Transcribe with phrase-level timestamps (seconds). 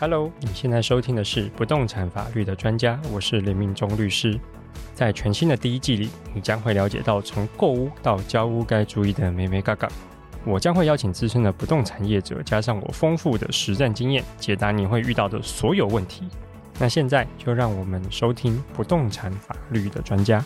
[0.00, 4.38] Hello，你现在收听的是不动产法律的专家，我是林明忠律师。
[4.92, 9.88] 在全新的第一季里，你将会了解到从购屋到交屋该注意的眉眉角角。
[10.44, 16.28] 我将会邀请资深的不动产业者，加上我丰富的实战经验，解答你会遇到的所有问题。
[16.80, 20.44] 那现在就让我们收听不动产法律的专家。